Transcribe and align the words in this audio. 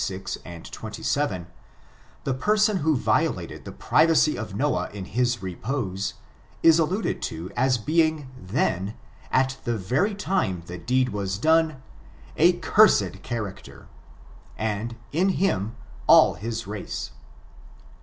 ix, 0.09 0.35
25, 0.41 0.71
26, 0.71 0.77
27, 1.13 1.47
the 2.23 2.33
person 2.33 2.77
who 2.77 2.97
violated 2.97 3.65
the 3.65 3.71
privacy 3.71 4.35
of 4.35 4.55
Noah 4.55 4.89
in 4.91 5.05
his 5.05 5.43
repose, 5.43 6.15
is 6.63 6.79
alluded 6.79 7.21
to 7.21 7.51
as 7.55 7.77
being 7.77 8.27
theuy 8.43 8.95
at 9.31 9.57
the 9.63 9.77
very 9.77 10.15
time 10.15 10.63
the 10.65 10.79
deed 10.79 11.09
was 11.09 11.37
done, 11.37 11.83
a 12.35 12.53
cursed 12.53 13.21
character, 13.21 13.87
and, 14.57 14.95
in 15.11 15.29
him, 15.37 15.75
all 16.07 16.33
his 16.33 16.65
race. 16.65 17.11